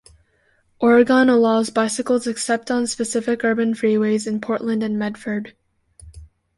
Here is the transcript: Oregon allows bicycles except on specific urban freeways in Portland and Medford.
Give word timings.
Oregon 0.79 1.29
allows 1.29 1.69
bicycles 1.69 2.25
except 2.25 2.71
on 2.71 2.87
specific 2.87 3.43
urban 3.43 3.75
freeways 3.75 4.25
in 4.25 4.41
Portland 4.41 4.81
and 4.81 4.97
Medford. 4.97 5.55